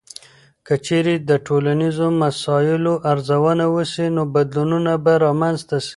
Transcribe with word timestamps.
که 0.65 0.73
چیرې 0.85 1.15
د 1.29 1.31
ټولنیزو 1.45 2.07
مسایلو 2.23 2.93
ارزونه 3.11 3.65
وسي، 3.75 4.07
نو 4.15 4.23
بدلونونه 4.35 4.93
به 5.03 5.13
رامنځته 5.25 5.77
سي. 5.85 5.89